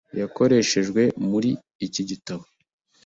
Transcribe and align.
yakoreshejwe 0.19 1.01
muri 1.29 1.51
iki 1.85 2.01
gitabo. 2.09 2.43